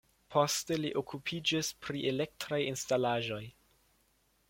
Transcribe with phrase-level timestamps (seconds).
[0.35, 3.43] Poste li okupiĝis pri elektraj instalaĵoj.